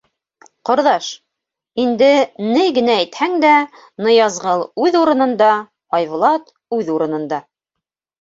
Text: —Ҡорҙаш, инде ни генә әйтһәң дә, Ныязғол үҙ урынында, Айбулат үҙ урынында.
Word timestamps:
—Ҡорҙаш, 0.67 1.07
инде 1.83 2.07
ни 2.45 2.63
генә 2.77 2.95
әйтһәң 3.01 3.35
дә, 3.43 3.51
Ныязғол 4.05 4.63
үҙ 4.87 4.97
урынында, 5.03 5.51
Айбулат 5.99 6.49
үҙ 6.79 6.91
урынында. 6.95 7.41